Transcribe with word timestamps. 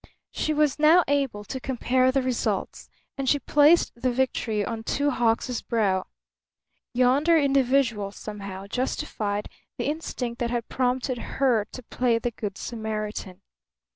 She 0.31 0.51
was 0.51 0.79
now 0.79 1.03
able 1.07 1.43
to 1.43 1.59
compare 1.59 2.11
the 2.11 2.23
results, 2.23 2.89
and 3.19 3.29
she 3.29 3.37
placed 3.37 3.91
the 3.93 4.11
victory 4.11 4.65
on 4.65 4.83
Two 4.83 5.11
Hawks' 5.11 5.61
brow. 5.61 6.05
Yonder 6.91 7.37
individual 7.37 8.09
somehow 8.11 8.65
justified 8.65 9.47
the 9.77 9.85
instinct 9.85 10.39
that 10.39 10.49
had 10.49 10.67
prompted 10.67 11.19
her 11.37 11.65
to 11.71 11.83
play 11.83 12.17
the 12.17 12.31
good 12.31 12.57
Samaritan. 12.57 13.43